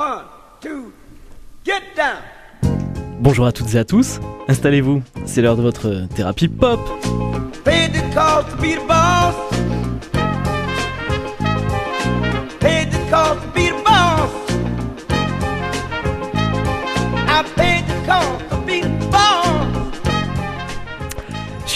[0.00, 0.24] One,
[0.62, 0.94] two,
[1.62, 2.22] get down.
[3.20, 6.80] Bonjour à toutes et à tous, installez-vous, c'est l'heure de votre thérapie pop.
[7.64, 9.59] Paid the cost to be the boss.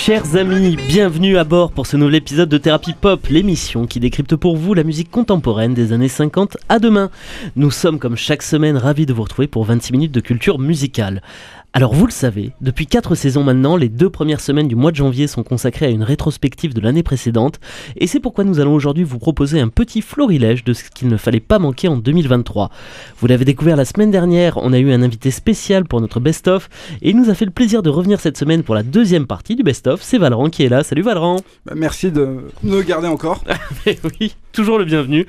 [0.05, 4.37] Chers amis, bienvenue à bord pour ce nouvel épisode de Thérapie Pop, l'émission qui décrypte
[4.37, 7.09] pour vous la musique contemporaine des années 50 à demain.
[7.57, 11.23] Nous sommes comme chaque semaine ravis de vous retrouver pour 26 minutes de culture musicale.
[11.77, 14.97] Alors vous le savez, depuis 4 saisons maintenant, les deux premières semaines du mois de
[14.97, 17.59] janvier sont consacrées à une rétrospective de l'année précédente,
[17.97, 21.17] et c'est pourquoi nous allons aujourd'hui vous proposer un petit florilège de ce qu'il ne
[21.17, 22.71] fallait pas manquer en 2023.
[23.19, 26.69] Vous l'avez découvert la semaine dernière, on a eu un invité spécial pour notre best-of,
[27.03, 29.57] et il nous a fait le plaisir de revenir cette semaine pour la deuxième partie
[29.57, 30.85] du best-of, c'est Valran qui est là.
[30.85, 33.43] Salut Valran Bah, merci de me garder encore.
[33.85, 35.27] Mais oui, toujours le bienvenu.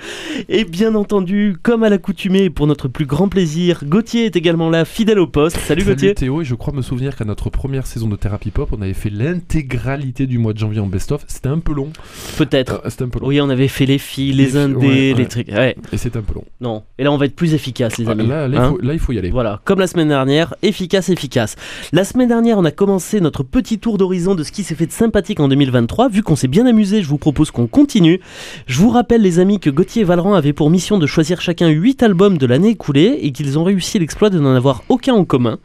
[0.48, 4.86] Et bien entendu, comme à l'accoutumée, pour notre plus grand plaisir, Gauthier est également là,
[4.86, 5.58] fidèle au poste.
[5.58, 8.70] Salut, Gauthier Théo, et je crois me souvenir qu'à notre première saison de Thérapie Pop,
[8.72, 11.24] on avait fait l'intégralité du mois de janvier en best-of.
[11.28, 11.90] C'était un peu long.
[12.38, 12.82] Peut-être.
[12.86, 13.28] Euh, C'était un peu long.
[13.28, 15.48] Oui, on avait fait les filles, les, Les indés, ouais, les trucs.
[15.50, 16.44] Ouais, Et c'était un peu long.
[16.62, 16.84] non.
[16.98, 18.28] Et là, on va être plus efficace, les Ah, amis.
[18.28, 19.30] là, là, Hein il faut, là, il faut y aller.
[19.30, 21.56] Voilà, comme la semaine dernière, efficace, efficace.
[21.92, 24.86] La semaine dernière, on a commencé notre petit tour d'horizon de ce qui s'est fait
[24.88, 26.10] de sympathique en 2023.
[26.10, 28.20] Vu qu'on s'est bien amusé, je vous propose qu'on continue.
[28.68, 31.68] Je vous rappelle, les amis, que Gauthier et Valran avaient pour mission de choisir chacun
[31.70, 35.26] 8 albums de l'année écoulée et qu'ils ont réussi l'exploit de n'en avoir aucun en
[35.26, 35.58] commun.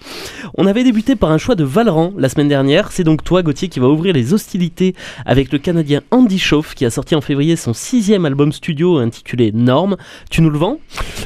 [0.63, 2.93] On avait débuté par un choix de Valran la semaine dernière.
[2.93, 4.95] C'est donc toi, Gauthier, qui va ouvrir les hostilités
[5.25, 9.53] avec le Canadien Andy Schauf, qui a sorti en février son sixième album studio intitulé
[9.53, 9.97] Norme.
[10.29, 10.79] Tu nous le vends?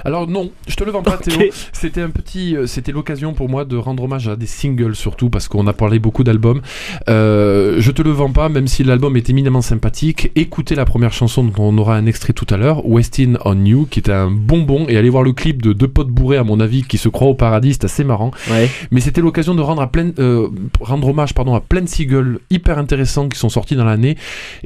[0.04, 1.16] Alors non, je te le vends pas.
[1.16, 1.38] Théo.
[1.72, 5.30] C'était un petit, euh, c'était l'occasion pour moi de rendre hommage à des singles surtout
[5.30, 6.60] parce qu'on a parlé beaucoup d'albums.
[7.08, 10.30] Euh, je te le vends pas, même si l'album est éminemment sympathique.
[10.34, 13.86] Écoutez la première chanson dont on aura un extrait tout à l'heure, Westin on You,
[13.90, 16.60] qui est un bonbon, et allez voir le clip de deux potes bourrés à mon
[16.60, 18.30] avis qui se croient au paradis, c'est assez marrant.
[18.50, 18.68] Ouais.
[18.90, 20.48] Mais c'était l'occasion de rendre, à plein, euh,
[20.80, 24.16] rendre hommage pardon, à plein de singles hyper intéressants qui sont sortis dans l'année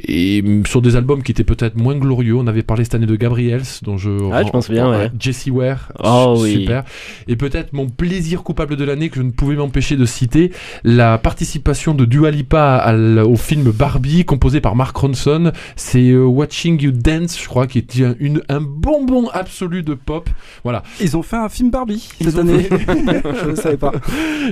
[0.03, 2.35] et mm, sur des albums qui étaient peut-être moins glorieux.
[2.35, 4.11] On avait parlé cette année de Gabriels, dont je.
[4.33, 5.11] Ah, je pense bien, ouais.
[5.33, 6.53] Jesse Ware, Oh oui.
[6.61, 6.85] super.
[7.27, 10.53] Et peut-être mon plaisir coupable de l'année que je ne pouvais m'empêcher de citer,
[10.85, 12.95] la participation de Dua Lipa
[13.25, 15.53] au film Barbie, composé par Mark Ronson.
[15.77, 19.95] C'est euh, Watching You Dance, je crois, qui est un, une, un bonbon absolu de
[19.95, 20.29] pop.
[20.65, 20.83] Voilà.
[21.01, 22.69] Ils ont fait un film Barbie Ils cette année.
[23.45, 23.93] je ne savais pas.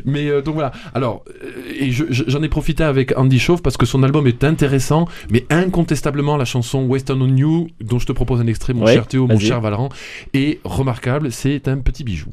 [0.05, 0.73] Mais euh, donc voilà.
[0.95, 1.49] Alors, euh,
[1.81, 5.07] et je- je- j'en ai profité avec Andy Chauve parce que son album est intéressant,
[5.31, 8.95] mais incontestablement la chanson Western on You, dont je te propose un extrait, mon Ouais,
[8.95, 9.89] cher Théo, mon cher Valran,
[10.35, 11.33] est remarquable.
[11.33, 12.31] C'est un petit bijou.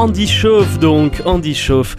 [0.00, 1.94] Andy Chauffe donc, Andy Chauffe.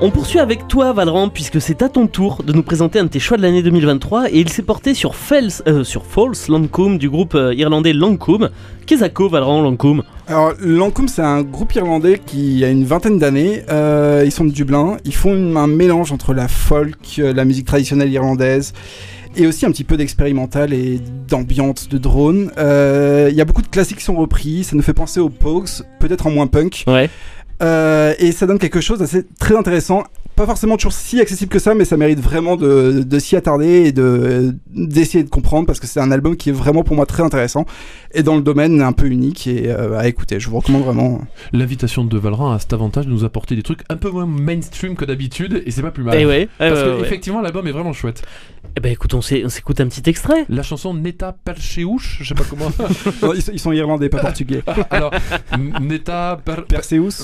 [0.00, 3.08] On poursuit avec toi Valran puisque c'est à ton tour de nous présenter un de
[3.08, 6.98] tes choix de l'année 2023 et il s'est porté sur, Fels, euh, sur False Lancôme
[6.98, 8.50] du groupe euh, irlandais Lancôme.
[8.86, 13.62] Qu'est-ce que Valran Lancôme Alors, Lancôme, c'est un groupe irlandais qui a une vingtaine d'années.
[13.70, 14.96] Euh, ils sont de Dublin.
[15.04, 18.72] Ils font une- un mélange entre la folk, la musique traditionnelle irlandaise.
[19.36, 22.50] Et aussi un petit peu d'expérimental et d'ambiance de drone.
[22.58, 24.64] Euh, Il y a beaucoup de classiques qui sont repris.
[24.64, 25.68] Ça nous fait penser aux Pogues,
[26.00, 26.82] peut-être en moins punk.
[26.88, 27.08] Ouais.
[27.64, 30.04] Euh, et ça donne quelque chose d'assez très intéressant.
[30.36, 33.84] Pas forcément toujours si accessible que ça, mais ça mérite vraiment de, de s'y attarder
[33.86, 37.06] et de d'essayer de comprendre parce que c'est un album qui est vraiment pour moi
[37.06, 37.66] très intéressant
[38.12, 40.40] et dans le domaine un peu unique et euh, à écouter.
[40.40, 41.22] Je vous recommande vraiment.
[41.52, 44.96] L'invitation de Valran a cet avantage de nous apporter des trucs un peu moins mainstream
[44.96, 46.16] que d'habitude, et c'est pas plus mal.
[46.18, 47.06] Eh ouais, eh Parce ouais, que ouais.
[47.06, 48.22] effectivement, l'album est vraiment chouette.
[48.76, 50.46] Eh ben écoute, on s'é- on s'écoute un petit extrait.
[50.48, 52.70] La chanson Neta Perseus, je sais pas comment.
[53.22, 54.62] Non, ils, sont- ils sont irlandais, pas portugais.
[54.90, 55.12] Alors,
[55.80, 56.76] Neta per, per-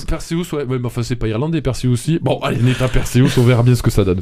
[0.07, 0.53] Perseus.
[0.53, 2.19] Ouais, mais enfin c'est pas irlandais, Perseus aussi.
[2.21, 3.00] Bon, allez, Neta Perseus,
[3.37, 4.21] on verra bien ce que ça donne.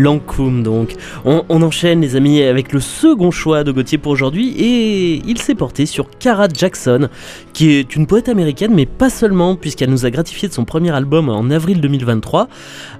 [0.00, 0.94] Lancôme donc.
[1.24, 5.38] On, on enchaîne les amis avec le second choix de Gauthier pour aujourd'hui et il
[5.38, 7.08] s'est porté sur Cara Jackson
[7.52, 10.90] qui est une poète américaine mais pas seulement puisqu'elle nous a gratifié de son premier
[10.90, 12.48] album en avril 2023.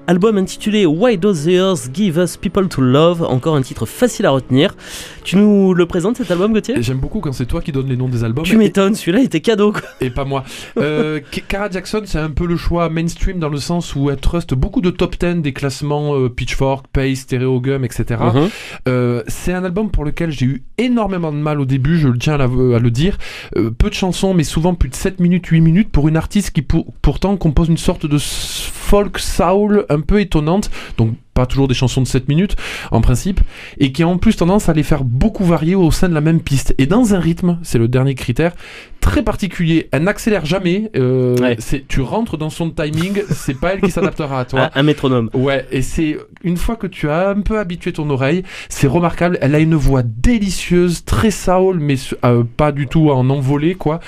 [0.07, 4.25] Album intitulé Why Does the Earth Give Us People to Love, encore un titre facile
[4.25, 4.75] à retenir.
[5.23, 6.75] Tu nous le présentes cet album Gauthier?
[6.81, 8.43] J'aime beaucoup quand c'est toi qui donnes les noms des albums.
[8.43, 9.81] Tu m'étonnes, celui-là était cadeau quoi.
[10.01, 10.43] Et pas moi.
[10.77, 14.53] Euh, Cara Jackson, c'est un peu le choix mainstream dans le sens où elle truste
[14.53, 18.19] beaucoup de top 10 des classements euh, Pitchfork, Pace, Stereogum, etc.
[18.33, 18.49] Mhm.
[18.87, 22.17] Euh, c'est un album pour lequel j'ai eu énormément de mal au début, je le
[22.17, 23.17] tiens à, le dire.
[23.57, 26.51] Euh, peu de chansons, mais souvent plus de 7 minutes, 8 minutes pour une artiste
[26.51, 30.69] qui pour- pourtant compose une sorte de folk soul un peu étonnante.
[30.97, 32.55] Donc pas toujours des chansons de 7 minutes
[32.91, 33.39] en principe,
[33.79, 36.21] et qui a en plus tendance à les faire beaucoup varier au sein de la
[36.21, 36.73] même piste.
[36.77, 38.53] Et dans un rythme, c'est le dernier critère,
[38.99, 39.87] très particulier.
[39.91, 41.55] Elle n'accélère jamais, euh, Ouais.
[41.59, 44.69] c'est, tu rentres dans son timing, c'est pas elle qui s'adaptera à toi.
[44.75, 45.29] Un, un métronome.
[45.33, 49.37] Ouais, et c'est une fois que tu as un peu habitué ton oreille, c'est remarquable.
[49.41, 51.95] Elle a une voix délicieuse, très soul, mais
[52.25, 53.99] euh, pas du tout en envolée, quoi.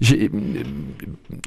[0.00, 0.30] J'ai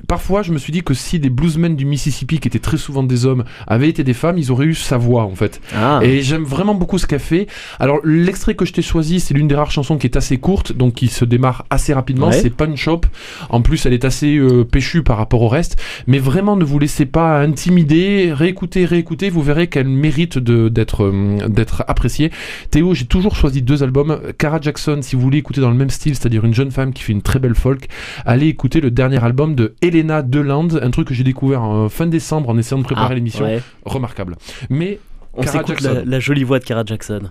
[0.08, 3.04] parfois, je me suis dit que si des bluesmen du Mississippi, qui étaient très souvent
[3.04, 5.60] des hommes, avaient été des femmes, ils auraient eu sa voix, en fait.
[5.76, 6.00] Ah.
[6.02, 7.48] Et j'aime vraiment beaucoup ce qu'elle fait.
[7.80, 10.72] Alors, l'extrait que je t'ai choisi, c'est l'une des rares chansons qui est assez courte,
[10.72, 12.28] donc qui se démarre assez rapidement.
[12.30, 12.40] Ouais.
[12.40, 13.06] C'est Punch Up.
[13.50, 15.76] En plus, elle est assez euh, péchue par rapport au reste.
[16.08, 18.32] Mais vraiment, ne vous laissez pas intimider.
[18.34, 19.30] Réécoutez, réécoutez.
[19.30, 22.32] Vous verrez qu'elle mérite d'être euh, d'être appréciée.
[22.72, 24.20] Théo, j'ai toujours choisi deux albums.
[24.38, 27.04] Cara Jackson, si vous voulez écouter dans le même style, c'est-à-dire une jeune femme qui
[27.04, 27.88] fait une très belle folk,
[28.26, 32.06] allez écouter le dernier album de Elena Deland, un truc que j'ai découvert en fin
[32.08, 33.46] décembre en essayant de préparer Ah, l'émission.
[33.46, 33.62] ouais.
[33.86, 34.36] Remarquable.
[34.70, 35.00] Mais
[35.36, 37.30] On s'écoute la, la jolie voix de Cara Jackson.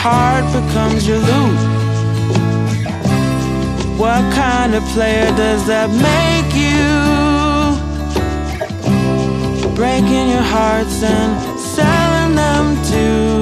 [0.00, 1.60] Heart becomes your loot.
[3.98, 6.86] What kind of player does that make you?
[9.74, 11.30] Breaking your hearts and
[11.74, 13.38] selling them too.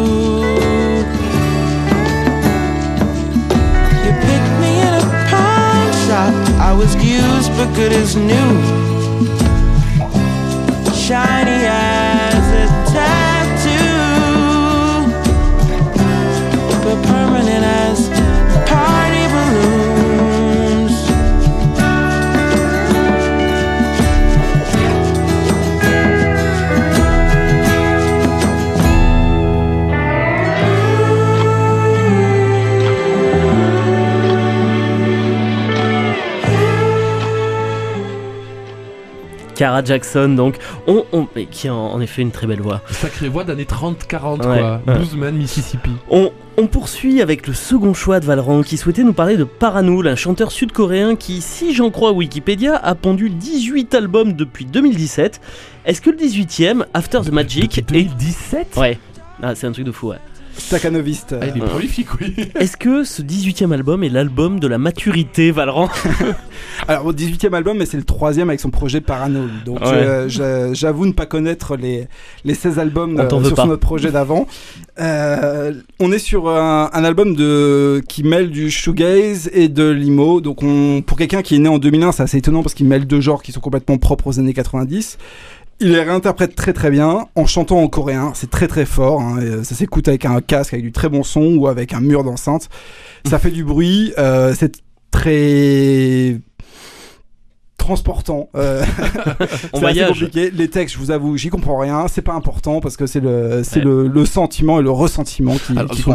[4.05, 6.35] You picked me in a pawn shop.
[6.69, 8.51] I was used but good as new
[11.07, 11.86] shiny as
[39.57, 42.83] Cara Jackson, donc, on, on- mais qui a en, effet une très belle voix.
[42.91, 44.81] Sacrée voix d'années 30-40, Ouais, quoi.
[44.87, 44.95] ouais.
[44.99, 45.91] Bluesman, Mississippi.
[46.11, 50.09] On, on poursuit avec le second choix de Valran qui souhaitait nous parler de Paranoul,
[50.09, 55.41] un chanteur sud-coréen qui, si j'en crois Wikipédia, a pondu 18 albums depuis 2017.
[55.87, 57.83] Est-ce que le 18ème, After the Magic, est...
[57.91, 58.99] 2017 Ouais,
[59.43, 60.17] ah, c'est un truc de fou, ouais.
[60.59, 61.35] Staccanoviste.
[61.41, 62.35] Ah, il est prolifique, oui.
[62.55, 65.89] Est-ce que ce 18ème album est l'album de la maturité, Valran?
[66.89, 69.49] Alors, au 18 e album, mais c'est le troisième avec son projet Paranoid.
[69.65, 69.87] Donc, Ouais.
[69.93, 72.09] euh, j'a- j'avoue ne pas connaître les,
[72.45, 73.63] les 16 albums euh, sur pas.
[73.65, 74.47] son autre projet d'avant.
[74.99, 80.41] Euh, on est sur un, un album de, qui mêle du shoegaze et de l'emo.
[80.41, 83.07] Donc, on, pour quelqu'un qui est né en 2001, c'est assez étonnant parce qu'il mêle
[83.07, 85.19] deux genres qui sont complètement propres aux années 90.
[85.79, 88.33] Il les réinterprète très très bien en chantant en coréen.
[88.35, 89.21] C'est très très fort.
[89.21, 92.01] hein, et, Ça s'écoute avec un casque, avec du très bon son ou avec un
[92.01, 92.69] mur d'enceinte.
[93.27, 94.13] Ça fait du bruit.
[94.19, 94.81] euh, c'est
[95.11, 96.39] très
[97.87, 98.49] transportant.
[98.57, 98.83] Euh,
[99.73, 100.51] On c'est assez compliqué.
[100.51, 102.07] Les textes, je vous avoue, j'y comprends rien.
[102.09, 103.85] C'est pas important parce que c'est le, c'est Ouais.
[103.85, 106.13] le, le sentiment et le ressentiment qui, Alors, qui sur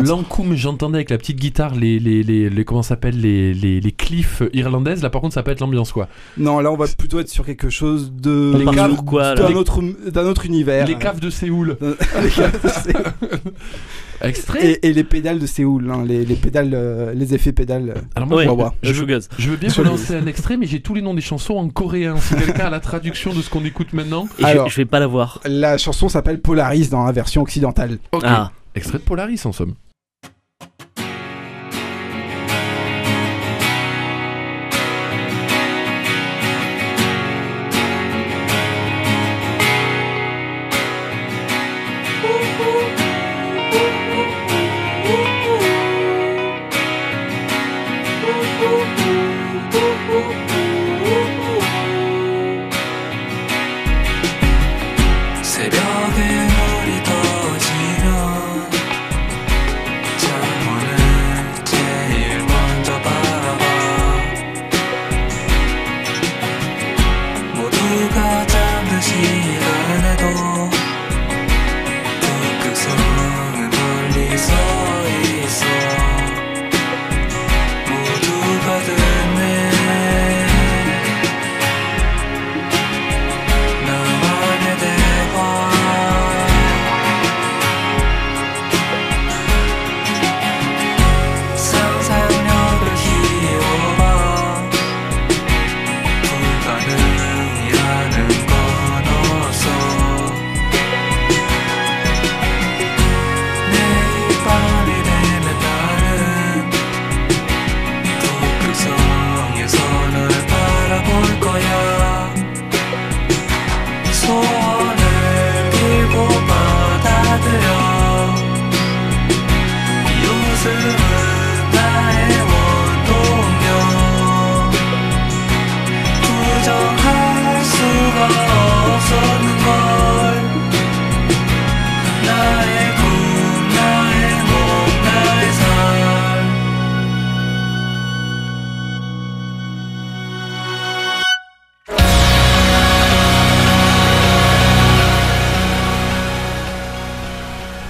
[0.55, 4.43] j'entendais avec la petite guitare les, les, les, les- comment s'appelle les, les, les cliffs
[4.53, 5.01] irlandaises.
[5.01, 6.07] Là, par contre, ça peut être l'ambiance, quoi.
[6.37, 9.55] Non, là, on va plutôt être sur quelque chose de d'un- sur quoi, d'un Les-
[9.55, 10.85] autre, d'un autre univers.
[10.87, 11.77] Les caves de Séoul.
[12.23, 13.03] Les caves de Séoul.
[14.23, 14.65] Extrait.
[14.65, 17.93] et, et les pédales de Séoul, hein, les, les pédales, euh, les effets pédales.
[17.95, 20.65] euh, Alors moi, Ouais, je, je veux, je bien Je vous lancer un extrait, mais
[20.67, 22.15] j'ai tous les noms des chansons en coréen.
[22.17, 24.25] Si quelqu'un a la traduction de ce qu'on écoute maintenant.
[24.39, 24.69] Et je- Alors.
[24.69, 25.39] je vais pas la voir.
[25.45, 27.97] La chanson s'appelle Polaris dans la version occidentale.
[28.11, 28.23] Ok.
[28.25, 29.73] Ah, Extrait de Polaris, en somme.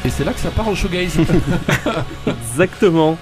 [0.03, 1.17] Et c'est là que ça part en showgaze.
[2.27, 3.17] exactement.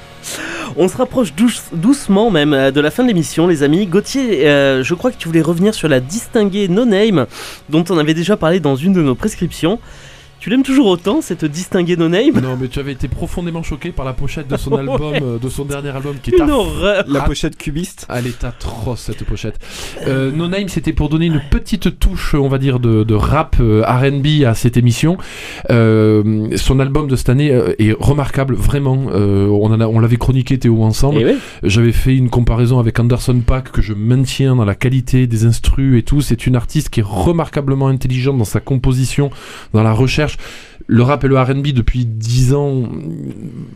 [0.78, 3.86] On se rapproche douce- doucement même euh, de la fin de l'émission, les amis.
[3.86, 7.26] Gauthier, euh, je crois que tu voulais revenir sur la distinguée No Name,
[7.70, 9.80] dont on avait déjà parlé dans une de nos prescriptions.
[10.40, 12.40] Tu l'aimes toujours autant, cette distinguée No Name?
[12.42, 15.50] Non, mais tu avais été profondément choqué par la pochette de son album, euh, de
[15.50, 17.26] son dernier album qui est Une horreur La Ah.
[17.26, 18.08] pochette cubiste.
[18.10, 19.60] Elle est atroce cette pochette.
[20.08, 23.58] Euh, no Name, c'était pour donner une petite touche, on va dire, de, de rap
[23.60, 25.18] euh, RB à cette émission.
[25.72, 29.08] Euh, son album de cette année euh, est remarquable, vraiment.
[29.12, 31.18] Euh, on en a- on l'avait chroniqué Théo ensemble.
[31.18, 35.44] Ouais, J'avais fait une comparaison avec Anderson Paak que je maintiens dans la qualité des
[35.46, 36.22] instrus et tout.
[36.22, 39.32] C'est une artiste qui est remarquablement intelligente dans sa composition,
[39.74, 40.29] dans la recherche.
[40.92, 42.88] Le rap et le R&B depuis 10 ans mm,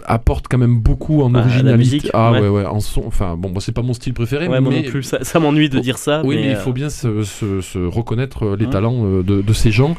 [0.05, 1.77] apportent quand même beaucoup en Bah, originalité.
[1.77, 2.39] musique, ah ouais.
[2.41, 3.03] ouais ouais, en son.
[3.05, 5.69] Enfin bon, c'est pas mon style préféré, ouais, moi mais non plus, ça, ça m'ennuie
[5.69, 6.21] de dire ça.
[6.25, 8.69] oui, mais, il euh, faut bien se, se- se reconnaître euh, les Hein.
[8.69, 9.95] talents euh, de, de ces gens.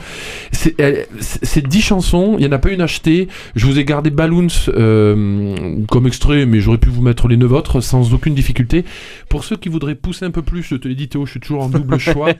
[0.50, 3.28] C'est elle- c'est- c'est 10 chansons, il n'y en a pas une achetée.
[3.54, 5.54] Je vous ai gardé Balloons euh,
[5.90, 8.84] comme extrait, mais j'aurais pu vous mettre les 9 autres sans aucune difficulté.
[9.28, 11.40] Pour ceux qui voudraient pousser un peu plus, je te l'ai dit Théo, je suis
[11.40, 12.30] toujours en double choix,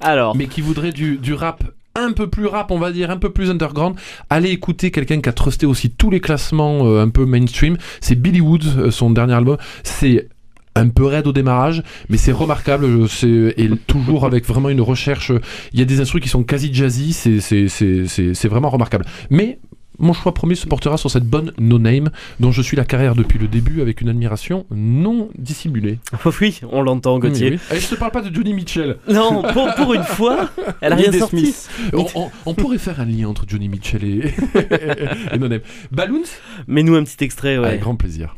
[0.00, 3.16] Alors, mais qui voudraient du, du rap un peu plus rap, on va dire, un
[3.16, 3.96] peu plus underground,
[4.30, 7.76] allez écouter quelqu'un qui a trusté aussi tous les classements euh, un peu mainstream.
[8.00, 9.56] C'est Billy Woods, euh, son dernier album.
[9.82, 10.28] C'est
[10.76, 13.08] un peu raide au démarrage, mais c'est remarquable.
[13.08, 15.32] C'est et toujours avec vraiment une recherche.
[15.72, 17.12] Il y a des instruments qui sont quasi jazzy.
[17.12, 19.04] C'est c'est c'est c'est c'est vraiment remarquable.
[19.30, 19.58] Mais
[19.98, 22.10] mon choix premier se portera sur cette bonne No Name,
[22.40, 25.98] dont je suis la carrière depuis le début avec une admiration non dissimulée.
[26.40, 27.50] oui, on l'entend, Gauthier.
[27.50, 27.76] Oui, oui.
[27.76, 28.96] Et je te parle pas de Johnny Mitchell.
[29.08, 31.54] Non, pour, pour une fois, elle a rien sorti.
[31.92, 34.18] On, on- on pourrait faire un lien entre Johnny Mitchell et,
[35.32, 35.60] et No Name.
[35.92, 36.22] Balloons
[36.66, 37.66] Mets-nous un petit extrait, ouais.
[37.68, 38.36] Avec grand plaisir.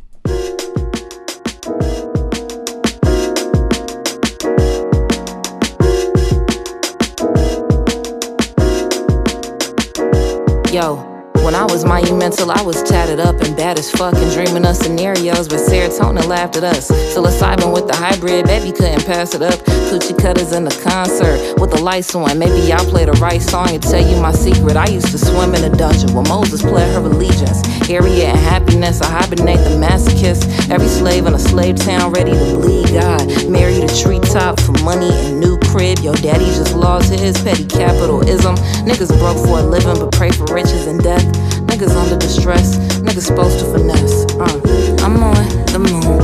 [10.73, 10.99] Yo,
[11.47, 14.75] when I was monumental, I was tatted up and bad as fuck and dreaming of
[14.75, 16.91] scenarios where serotonin laughed at us.
[16.91, 19.55] Psilocybin with the hybrid, baby couldn't pass it up.
[19.87, 22.37] Coochie cutters in the concert with the lights on.
[22.37, 24.77] Maybe I'll play the right song and tell you my secret.
[24.77, 27.65] I used to swim in a dungeon where Moses pled her allegiance.
[27.87, 30.69] Harriet and happiness, I hibernate the masochist.
[30.69, 33.23] Every slave in a slave town, ready to bleed God.
[33.49, 35.99] Married a treetop for money and new crib.
[35.99, 38.57] Your daddy just lost his petty capitalism.
[38.89, 41.25] Niggas broke for a living, but pray for riches and death.
[41.69, 44.25] Niggas under distress, niggas supposed to finesse.
[44.41, 46.19] Uh, I'm on the moon,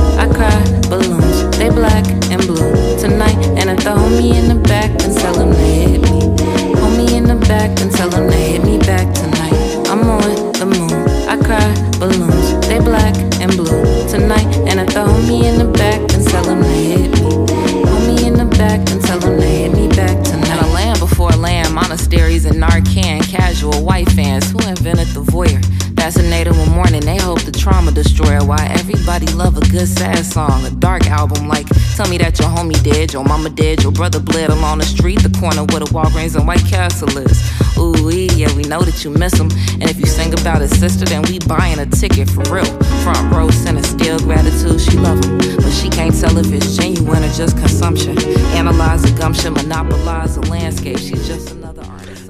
[33.23, 36.65] mama did, your brother bled along the street, the corner where the Walgreens and White
[36.65, 37.41] Castle is.
[37.77, 39.49] Ooh, yeah, we know that you miss him.
[39.79, 42.65] And if you sing about his sister, then we buying a ticket for real.
[43.03, 45.37] Front row center, still gratitude, she love him.
[45.37, 48.17] But she can't tell if it's genuine or just consumption.
[48.55, 50.97] Analyze the gumption, monopolize the landscape.
[50.97, 51.52] She's just.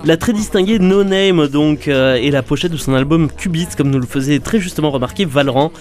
[0.06, 3.90] La très distinguée No Name donc euh, et la pochette de son album Cubit comme
[3.90, 5.72] nous le faisait très justement remarquer Valran.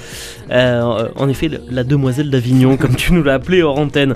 [0.52, 4.14] Euh, en effet, le- la demoiselle d'Avignon comme tu nous l'as appelé hors antenne.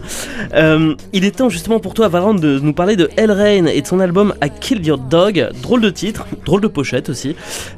[0.55, 3.83] Euh, il est temps justement pour toi Valran de nous parler de El Rain et
[3.83, 5.49] de son album I Killed Your Dog.
[5.61, 7.35] Drôle de titre, drôle de pochette aussi.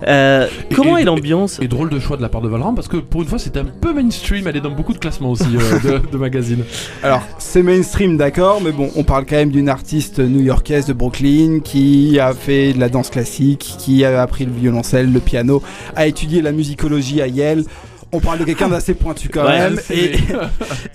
[0.06, 2.88] Euh, comment et- est l'ambiance Et drôle de choix de la part de Valorant parce
[2.88, 5.44] que pour une fois c'était un peu mainstream, elle est dans beaucoup de classements aussi
[5.54, 6.64] euh, de, de magazines.
[7.02, 11.60] Alors, c'est mainstream, d'accord, mais bon, on parle quand même d'une artiste new-yorkaise de Brooklyn
[11.64, 15.62] qui a fait de la danse classique, qui a appris le violoncelle, le piano,
[15.96, 17.64] a étudié la musicologie à Yale.
[18.12, 19.78] On parle de quelqu'un d'assez pointu quand Ouais, même.
[19.90, 20.12] Et,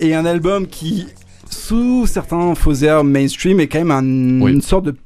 [0.08, 1.06] et un album qui,
[1.48, 4.52] sous certains faux airs mainstream, est quand même un- Oui.
[4.52, 4.96] une sorte de,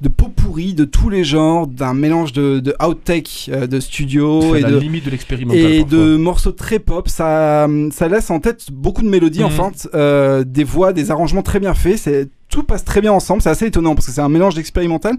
[0.00, 4.54] de pot pourri de tous les genres, d'un mélange de, de outtake euh, de studio
[4.54, 5.60] et de, limite de l'expérimental.
[5.60, 5.98] et parfois.
[5.98, 7.08] de morceaux très pop.
[7.08, 9.54] Ça, ça laisse en tête beaucoup de mélodies, en Mhm.
[9.74, 11.98] fait, euh, des voix, des arrangements très bien faits.
[11.98, 13.42] C'est tout passe très bien ensemble.
[13.42, 15.16] C'est assez étonnant parce que c'est un mélange d'expérimental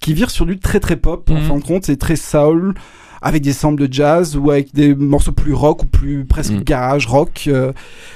[0.00, 1.28] qui vire sur du très très pop.
[1.30, 1.42] En Mhm.
[1.42, 2.74] fin de compte, c'est très soul
[3.22, 6.62] avec des samples de jazz ou avec des morceaux plus rock ou plus presque Mhm.
[6.64, 7.44] garage rock.
[7.48, 7.72] euh,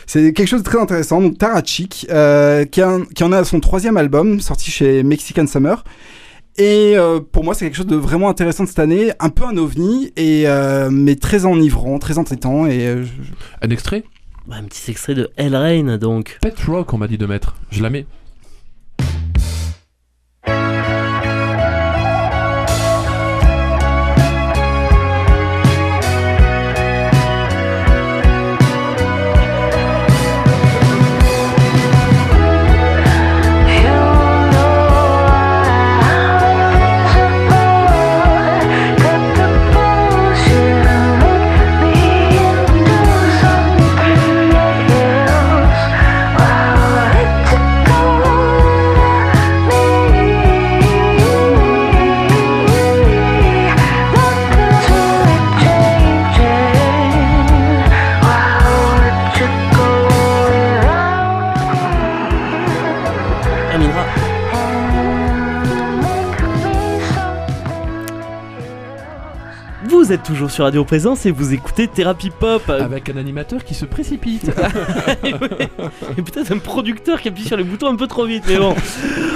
[0.07, 1.21] c'est quelque chose de très intéressant.
[1.21, 5.03] Donc Tara Chick, euh, qui, a- qui en est à son troisième album sorti chez
[5.03, 5.83] Mexican Summer.
[6.59, 9.45] Et euh, pour moi, c'est quelque chose de vraiment intéressant de cette année, un peu
[9.45, 12.67] un ovni, et euh, mais très enivrant, très entêtant.
[12.67, 13.11] Et euh, je-
[13.67, 14.05] Un extrait?
[14.47, 16.39] Bah, Un petit extrait de El Rain donc.
[16.43, 17.55] Pet Rock on m'a dit de mettre.
[17.71, 18.05] Je la mets.
[70.31, 72.71] Toujours sur Radio Présence et vous écoutez Thérapie Pop.
[72.71, 74.45] Avec un animateur qui se précipite.
[75.25, 78.77] Et peut-être un producteur qui appuie sur les boutons un peu trop vite, mais bon,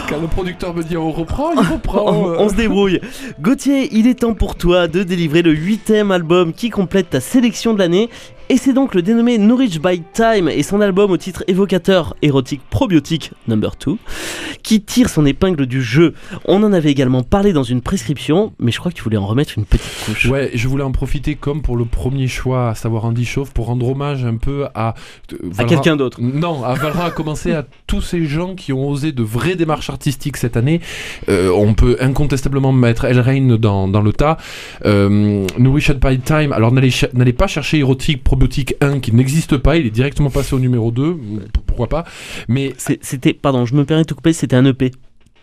[0.09, 2.13] Quand le producteur me dit on reprend, il on, reprend.
[2.39, 3.01] on se débrouille.
[3.41, 7.75] Gauthier, il est temps pour toi de délivrer le huitième album qui complète ta sélection
[7.75, 8.09] de l'année.
[8.51, 12.61] Et c'est donc le dénommé Nourish by Time et son album au titre évocateur érotique
[12.69, 13.97] probiotique number 2
[14.63, 16.13] qui tire son épingle du jeu.
[16.45, 19.27] On en avait également parlé dans une prescription, mais je crois que tu voulais en
[19.27, 20.27] remettre une petite couche.
[20.27, 23.67] Ouais, je voulais en profiter comme pour le premier choix, à savoir Andy Chauve, pour
[23.67, 24.95] rendre hommage un peu à.
[25.33, 26.19] euh, à quelqu'un d'autre.
[26.21, 29.89] Non, à Valra a commencé à tous ces gens qui ont osé de vraies démarches
[29.89, 30.83] artistiques cette année.
[31.31, 34.37] Euh, on peut incontestablement mettre El Rain dans, dans le tas.
[34.85, 38.34] Euh, by Time, alors n'allez pas chercher Érotique Probiotique
[38.81, 41.21] 1 qui n'existe pas, il est directement passé au numéro 2, p-
[41.67, 42.05] pourquoi pas.
[42.49, 44.91] Mais C'était, pardon, je me permets de te couper, c'était un EP.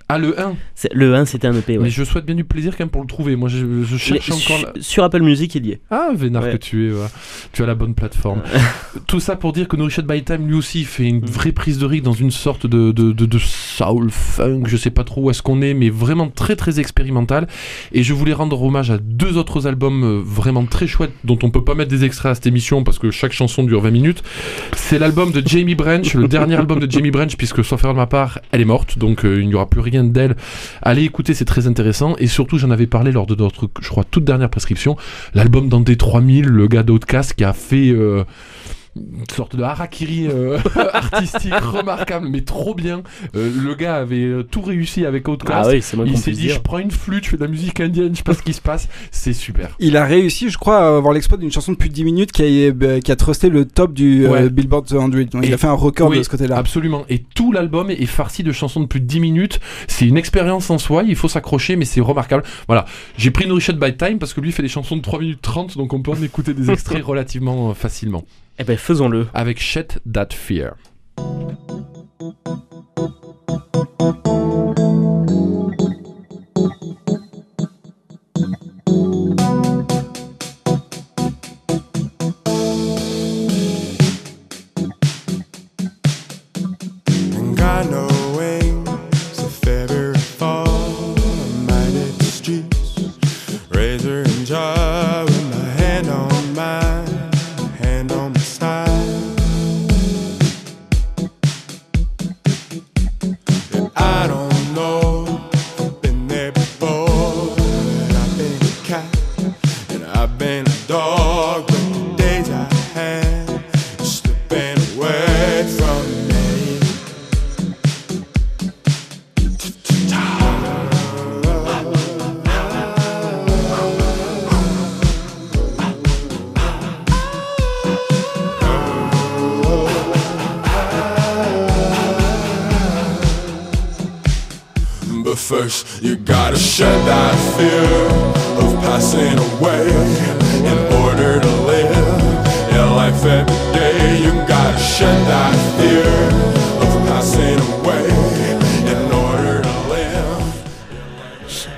[0.10, 1.84] à le 1, C'est- Le 1, c'était un EP, ouais.
[1.86, 3.38] mais je souhaite bien du plaisir quand même pour le trouver.
[3.38, 4.58] Moi je, je cherche Mais encore.
[4.58, 5.80] su- la- Sur Apple Music, il y est.
[5.90, 6.52] Ah, vénard Ouais.
[6.52, 7.08] que tu es, ouais.
[7.54, 8.42] tu as la bonne plateforme.
[9.08, 11.26] Tout ça pour dire que Nourished by Time, lui aussi, fait une Mm.
[11.28, 13.38] vraie prise de riz dans une sorte de, de, de, de
[13.78, 17.48] soul funk, je sais pas trop où est-ce qu'on est, mais vraiment très très expérimental.
[17.92, 21.50] Et je voulais rendre hommage à deux autres albums euh, vraiment très chouettes, dont on
[21.50, 24.24] peut pas mettre des extraits à cette émission parce que chaque chanson dure 20 minutes.
[24.76, 28.00] C'est l'album de Jamie Branch, le dernier album de Jamie Branch, puisque sauf erreur de
[28.00, 30.36] ma part, elle est morte, donc euh, il n'y aura plus rien d'elle
[30.82, 32.16] Allez écouter, c'est très intéressant.
[32.18, 34.96] Et surtout, j'en avais parlé lors de notre, je crois, toute dernière prescription.
[35.34, 37.90] L'album dans des 3000, le gars d'Outcast qui a fait.
[37.90, 38.24] euh,
[38.96, 40.58] une sorte de harakiri euh,
[40.94, 43.04] artistique remarquable, mais trop bien.
[43.36, 45.68] Euh, le gars avait euh, tout réussi avec Outcast.
[45.68, 46.56] Ah oui, c'est moi Il s'est dit, dire.
[46.56, 48.52] je prends une flûte, je fais de la musique indienne, je sais pas ce qui
[48.52, 48.90] se passe.
[49.10, 49.76] C'est super.
[49.80, 52.32] Il a réussi, je crois, à avoir l'exploit d'une chanson de plus de 10 minutes
[52.34, 54.50] qui a, qui a trusté le top du euh.
[54.50, 55.10] Billboard 100.
[55.10, 56.58] Donc, il a fait un record oui, de ce côté-là.
[56.58, 57.06] Absolument.
[57.08, 59.60] Et tout l'album est farci de chansons de plus de 10 minutes.
[59.88, 62.44] C'est une expérience en soi, il faut s'accrocher, mais c'est remarquable.
[62.68, 62.86] Voilà.
[63.18, 65.78] J'ai pris Nourished by Time parce que lui fait des chansons de 3 minutes 30,
[65.78, 68.26] donc on peut en écouter des extraits relativement facilement.
[68.62, 69.26] Eh ben faisons-le.
[69.34, 70.76] Avec Shed That Fear.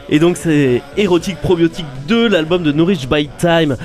[0.10, 3.76] Et donc c'est Érotique Probiotique 2, l'album de Nourish by Time.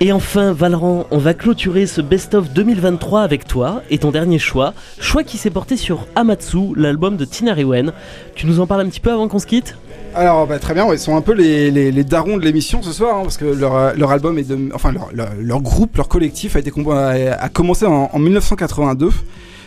[0.00, 4.74] Et enfin, Valran, on va clôturer ce best-of 2023 avec toi et ton dernier choix.
[5.00, 7.92] Choix qui s'est porté sur Amatsu, l'album de Tina Riwen.
[8.36, 9.74] Tu nous en parles un petit peu avant qu'on se quitte?
[10.14, 12.82] Alors, bah, très bien, ouais, ils sont un peu les, les, les darons de l'émission
[12.82, 14.58] ce soir, hein, parce que leur, euh, leur album est de.
[14.74, 19.10] Enfin, leur, leur, leur groupe, leur collectif a, été a, commencé en, en 1982.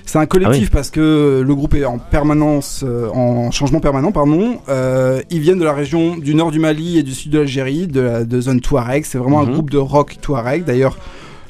[0.03, 0.69] C'est un collectif Ah oui.
[0.73, 4.57] parce que le groupe est en permanence, euh, en changement permanent, pardon.
[4.67, 7.87] Euh, ils viennent de la région du nord du Mali et du sud de l'Algérie,
[7.87, 9.05] de la de zone Touareg.
[9.05, 9.49] C'est vraiment Mhm.
[9.49, 10.65] un groupe de rock Touareg.
[10.65, 10.97] D'ailleurs,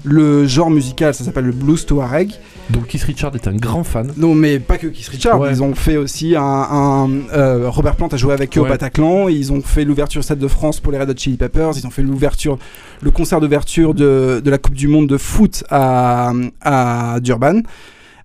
[0.04, 2.32] le genre musical, ça s'appelle le blues Touareg.
[2.70, 4.12] Donc Keith Richard est un grand fan.
[4.18, 5.40] Non, mais pas que Keith Richard.
[5.40, 5.50] Ouais.
[5.52, 6.42] Ils ont fait aussi un.
[6.44, 8.66] un, euh, Robert Plant a joué avec eux au.
[8.66, 9.28] Bataclan.
[9.28, 11.72] Ils ont fait l'ouverture Stade de France pour les Red Hot Chili Peppers.
[11.78, 12.58] Ils ont fait l'ouverture,
[13.02, 17.62] le concert d'ouverture de, de la Coupe du Monde de foot à, à Durban.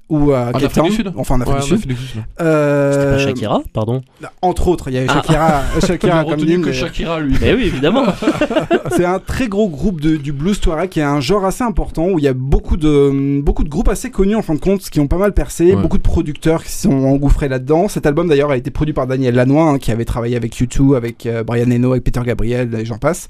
[0.08, 1.74] Ou à En Cape Afrique du Sud Enfin, en Afrique Ouais, du en Sud.
[1.78, 2.20] Afrique du Sud.
[2.40, 4.02] Euh, Pas Shakira, pardon.
[4.40, 5.14] Entre autres, il y avait Ah.
[5.14, 5.62] Shakira.
[5.74, 7.34] Il Shakira a comme que mais- Shakira, lui.
[7.44, 8.04] Eh oui, évidemment.
[8.96, 12.06] c'est un très gros groupe de, du blues Touareg qui est un genre assez important
[12.06, 14.80] où il y a beaucoup de, beaucoup de groupes assez connus en fin de compte
[14.88, 15.82] qui ont pas mal percé, Ouais.
[15.82, 17.88] beaucoup de producteurs qui se sont engouffrés là-dedans.
[17.88, 20.96] Cet album d'ailleurs a été produit par Daniel Lanois hein, qui avait travaillé avec U2,
[20.96, 23.26] avec euh, Brian Eno, avec Peter Gabriel et j'en passe.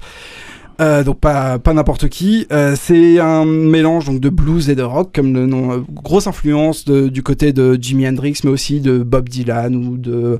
[0.79, 2.45] Euh, donc pas, pas n'importe qui.
[2.51, 5.71] Euh, c'est un mélange donc de blues et de rock comme le nom.
[5.71, 9.97] euh, grosse influence de- du côté de Jimi Hendrix mais aussi de Bob Dylan ou
[9.97, 10.39] de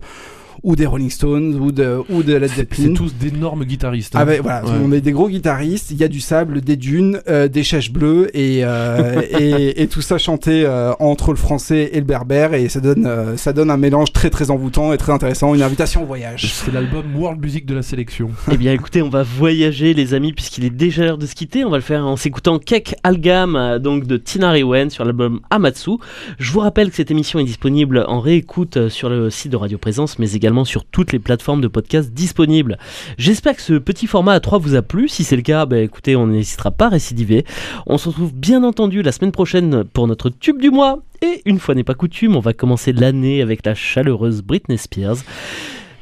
[0.64, 2.94] ou des Rolling Stones ou de ou de Led C'est Zeppelin.
[2.94, 4.16] tous d'énormes guitaristes.
[4.16, 4.20] hein.
[4.22, 4.72] Ah ben, voilà, Ouais.
[4.84, 7.92] on est des gros guitaristes, il y a du sable, des dunes, euh, des chèches
[7.92, 12.54] bleues et, euh, et, et tout ça chanté euh, entre le français et le berbère
[12.54, 15.62] et ça donne, euh, ça donne un mélange très très envoûtant et très intéressant, une
[15.62, 16.52] invitation au voyage.
[16.54, 18.30] C'est l'album World Music de la sélection.
[18.52, 21.64] Eh bien écoutez, on va voyager les amis puisqu'il est déjà l'heure de se quitter.
[21.66, 25.40] On va le faire en s'écoutant Kek Algam euh, donc de Tina Riwen sur l'album
[25.50, 25.92] Amatsu.
[26.40, 29.58] Je vous rappelle que cette émission est disponible en réécoute euh, sur le site de
[29.58, 32.78] Radio Présence mais également sur toutes les plateformes de podcast disponibles.
[33.18, 35.08] J'espère que ce petit format à 3 vous a plu.
[35.08, 37.46] Si c'est le cas, bah, écoutez, on n'hésitera pas à récidiver.
[37.86, 41.00] On se retrouve bien entendu la semaine prochaine pour notre tube du mois.
[41.22, 45.18] Et une fois n'est pas coutume, on va commencer l'année avec la chaleureuse Britney Spears.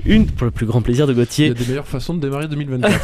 [0.05, 1.49] Une pour le plus grand plaisir de Il y Gauthier.
[1.49, 2.99] a des meilleures façons de démarrer 2024.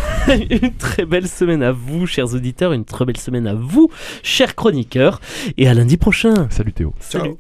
[0.52, 3.90] une très belle semaine à vous, chers auditeurs, une très belle semaine à vous,
[4.22, 5.20] chers chroniqueurs,
[5.58, 6.48] et à lundi prochain.
[6.52, 6.94] Salut Théo.
[7.10, 7.40] Ciao.